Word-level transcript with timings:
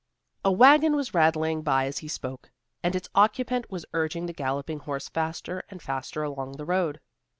A 0.43 0.51
wagon 0.51 0.95
was 0.95 1.13
rattling 1.13 1.61
by 1.61 1.85
as 1.85 1.99
he 1.99 2.07
spoke, 2.07 2.49
and 2.81 2.95
its 2.95 3.07
occupant 3.13 3.69
was 3.69 3.85
urging 3.93 4.25
the 4.25 4.33
galloping 4.33 4.79
horse 4.79 5.07
faster 5.07 5.61
and 5.69 5.79
faster 5.79 6.23
along 6.23 6.53
the 6.53 6.65
road. 6.65 6.99